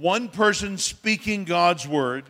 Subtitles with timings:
[0.00, 2.24] One person speaking God's word,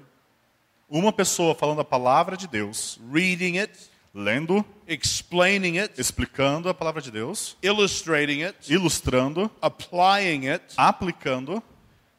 [0.91, 7.03] Uma pessoa falando a palavra de Deus, reading it, lendo, explaining it, explicando a palavra
[7.03, 11.63] de Deus, illustrating it, ilustrando, applying it aplicando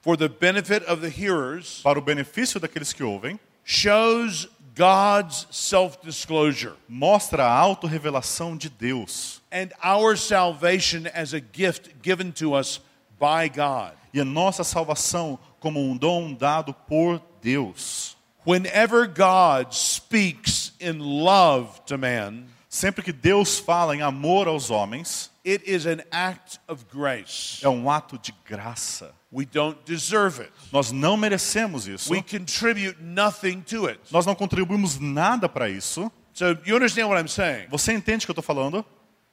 [0.02, 5.98] for the benefit of the hearers, para o benefício daqueles que ouvem, shows God's self
[6.04, 12.80] disclosure mostra a autorrevelação de Deus and our salvation as a gift given to us
[13.20, 13.99] by God.
[14.14, 18.18] E a nossa salvação como um dom dado por Deus.
[18.46, 25.32] Whenever God speaks in love to man, Sempre que Deus fala em amor aos homens,
[25.44, 27.66] it is an act of grace.
[27.66, 29.12] é um ato de graça.
[29.32, 30.52] We don't deserve it.
[30.72, 32.14] Nós não merecemos isso.
[32.14, 34.00] We contribute nothing to it.
[34.12, 36.12] Nós não contribuímos nada para isso.
[36.32, 37.68] So you understand what I'm saying?
[37.70, 38.86] Você entende o que eu estou falando?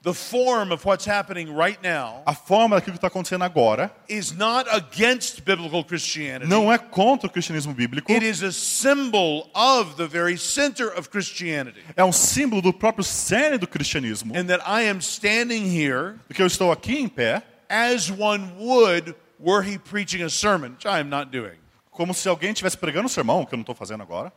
[0.07, 4.31] The form of what's happening right now A forma daquilo que está acontecendo agora is
[4.31, 6.49] not against biblical Christianity.
[6.49, 11.09] não é contra o cristianismo bíblico, It is a symbol of the very center of
[11.09, 11.81] Christianity.
[11.93, 14.33] é um símbolo do próprio cerne do cristianismo.
[14.33, 19.13] And that I am standing here Porque eu estou aqui em pé, as one would
[19.37, 21.57] were he preaching a sermon, which I am not doing.
[21.91, 24.31] como se alguém estivesse pregando um sermão, que eu não estou fazendo agora,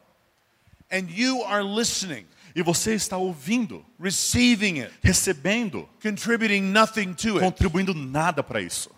[0.91, 7.41] And you are listening, e você está ouvindo, receiving it, recebendo, contributing nothing to it.
[7.41, 8.91] contribuindo nada para isso.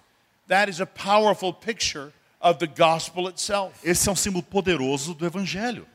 [0.48, 3.74] That is a powerful picture of the gospel itself.
[3.84, 5.86] Esse é um símbolo poderoso do evangelho.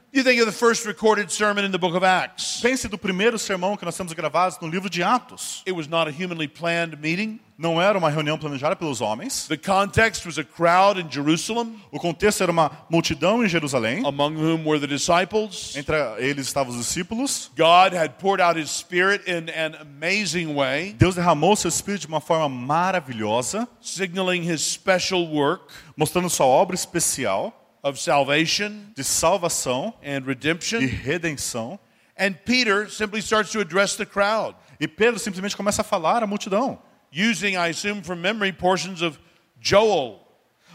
[2.62, 5.64] Pense do primeiro sermão que nós temos gravados no livro de Atos.
[5.68, 7.40] It was not a humanly planned meeting.
[7.58, 9.48] Não era uma reunião planejada pelos homens.
[9.48, 14.04] The context was a crowd in Jerusalem, O contexto era uma multidão em Jerusalém.
[14.06, 15.76] among whom were the disciples.
[15.76, 17.50] Entre eles estavam os discípulos.
[17.58, 22.08] God had poured out his spirit in an amazing way, Deus derramou seu espírito de
[22.08, 27.52] uma forma maravilhosa, signaling his special work mostrando sua obra especial
[27.88, 30.80] of salvation de salvação and redemption.
[30.80, 31.80] redenção.
[32.18, 36.28] And Peter simply starts to address the crowd, E Pedro simplesmente começa a falar à
[36.28, 36.80] multidão,
[37.12, 39.18] using, I assume from memory, portions of
[39.60, 40.20] Joel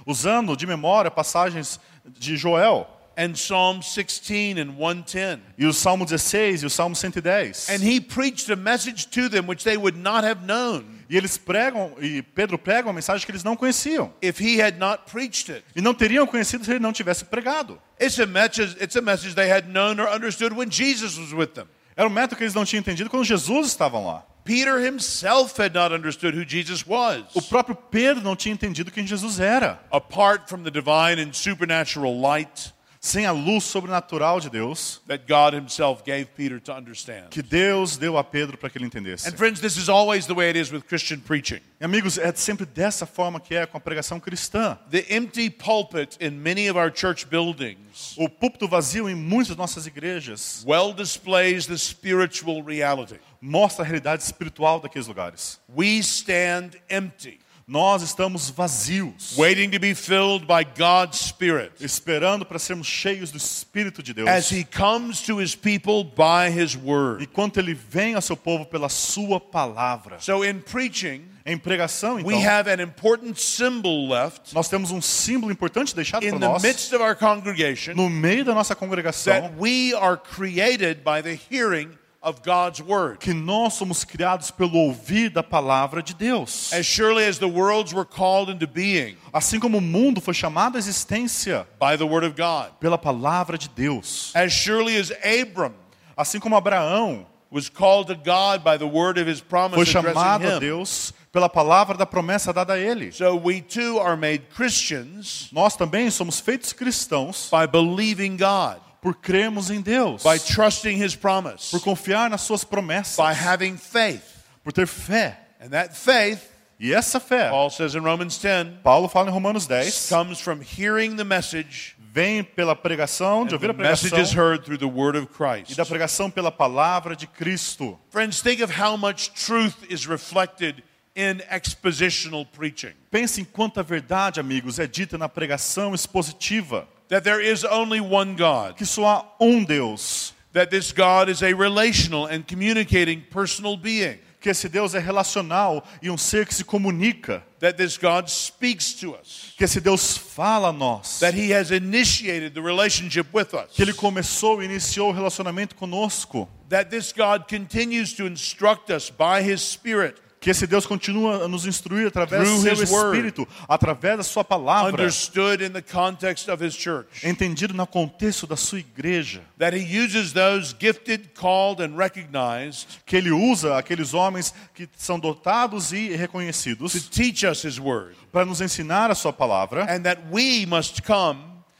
[0.07, 1.79] usando de memória passagens
[2.19, 2.87] de Joel
[3.17, 5.41] and Psalm 16 and 110.
[5.59, 7.69] e o Salmo 16 e o Salmo 110.
[7.69, 11.37] And he preached a message to them which they would not have known E eles
[11.37, 15.53] pregam e Pedro prega uma mensagem que eles não conheciam if he had not preached
[15.53, 15.63] it.
[15.77, 17.79] e não teriam conhecido se ele não tivesse pregado.
[18.01, 21.49] It's a message, it's a message they had known or understood when Jesus was with
[21.49, 21.67] them.
[21.95, 24.25] Era um método que eles não tinham entendido quando Jesus estava lá.
[24.43, 27.25] Peter himself had not understood who Jesus was.
[27.35, 29.79] O próprio Pedro não tinha entendido quem Jesus era.
[29.91, 32.73] Apart from the divine and supernatural light
[33.05, 37.31] Sem a luz sobrenatural de Deus that God himself gave Peter to understand.
[37.31, 39.29] que Deus deu a Pedro para que ele entendesse.
[39.29, 41.61] And friends, this is always the way it is with Christian preaching.
[41.81, 44.79] E, amigos, é sempre dessa forma que é com a pregação cristã.
[44.89, 49.85] The empty pulpit in many of our church buildings O púlpito vazio em muitas nossas
[49.85, 53.19] igrejas well displays the spiritual reality.
[53.41, 55.59] mostra a realidade espiritual daqueles lugares.
[55.77, 57.41] We stand empty,
[57.73, 63.39] Nós estamos vazios, waiting to be filled by God's Spirit esperando para sermos cheios do
[63.39, 64.29] Espírito de Deus.
[64.29, 67.25] as He comes to His people by His Word.
[67.25, 70.21] Enquanto ele vem ao seu povo pela sua palavra.
[70.21, 75.01] So, in preaching, Em pregação, então, we have an important symbol left nós temos um
[75.01, 78.77] símbolo importante deixado in para the nós midst of our congregation no meio da nossa
[78.77, 81.91] that congregação we are created by the hearing
[82.23, 83.19] of God's Word.
[83.19, 86.73] que nós somos criados pelo ouvir da palavra de Deus.
[86.73, 90.77] As surely as the worlds were called into being Assim como o mundo foi chamado
[90.77, 94.31] à existência by the Word of God, pela palavra de Deus.
[94.35, 95.75] as surely as Abram
[96.17, 100.47] Assim como Abraão was called to God by the word of His promise foi chamado
[100.47, 103.11] a Deus pela palavra da promessa dada a ele.
[103.13, 109.15] so we too are made Christians Nós também somos feitos cristãos by believing God, por
[109.17, 114.23] crermos em Deus, by trusting His promise, por confiar nas suas promessas, by having faith.
[114.65, 115.39] por ter fé.
[115.61, 116.41] And that faith,
[116.81, 120.61] E essa fé, Paul says in Romans 10, Paulo fala em Romanos 10, comes from
[120.63, 121.95] hearing the message.
[122.15, 125.25] vem pela pregação, de ouvir a the message pregação is heard through the word of
[125.25, 125.77] e Christ.
[125.77, 127.99] da pregação pela palavra de Cristo.
[128.11, 130.83] Friends, think of how much truth is reflected
[131.15, 132.93] in expositional preaching.
[133.11, 138.35] Pense em quanta verdade, amigos, é dita na pregação expositiva, That there is only one
[138.37, 138.75] God.
[138.77, 144.19] que só há um Deus, That this God is a relational and communicating personal being.
[144.41, 148.93] que esse Deus é relacional e um ser que se comunica, That this God speaks
[148.95, 149.53] to us.
[149.57, 153.71] que esse Deus fala a nós, That He has initiated the relationship with us.
[153.75, 159.11] que ele começou e iniciou o relacionamento conosco, That this God continues to instruct us
[159.11, 162.73] by His Spirit Que esse Deus continua a nos instruir através do seu.
[162.73, 167.25] Espírito, através da sua palavra, understood in the context of his church.
[167.25, 169.41] entendido no contexto da sua igreja.
[169.57, 175.17] That he uses those gifted, called, and recognized Que ele usa aqueles homens que são
[175.19, 178.17] dotados e to reconhecidos teach us his word.
[178.33, 181.39] para nos ensinar a sua palavra And that we must come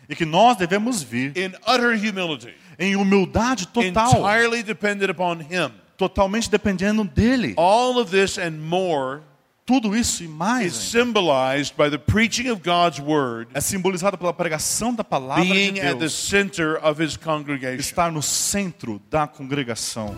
[0.09, 5.73] e que nós devemos vir in utter humility, em humildade total, entirely dependent upon him.
[6.09, 7.55] Totalmente dependendo dele.
[7.57, 9.23] All of this and more
[9.65, 14.33] Tudo isso e is mais symbolized by the preaching of God's word é simbolizado pela
[14.33, 17.79] pregação da palavra de being at the Deus, center of his congregation.
[17.79, 20.17] estar no centro da congregação.